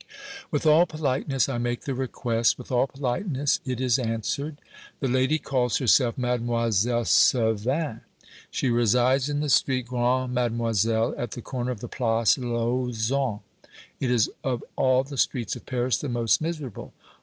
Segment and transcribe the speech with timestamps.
[0.49, 4.57] With all politeness I make the request; with all politeness it is answered.
[4.99, 8.01] The lady calls herself Mademoiselle Servin.
[8.49, 13.41] She resides in the street Grande Mademoiselle, at the corner of the Place Lauzun.
[13.99, 16.93] It is of all the streets of Paris the most miserable.